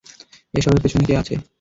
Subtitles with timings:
[0.53, 1.33] এসবের পেছনে কে আছে?